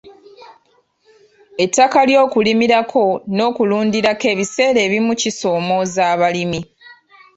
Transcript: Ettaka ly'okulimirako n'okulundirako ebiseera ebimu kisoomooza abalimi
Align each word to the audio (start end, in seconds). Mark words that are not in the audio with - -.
Ettaka 1.63 1.99
ly'okulimirako 2.09 3.03
n'okulundirako 3.35 4.25
ebiseera 4.33 4.79
ebimu 4.87 5.13
kisoomooza 5.21 6.01
abalimi 6.13 6.59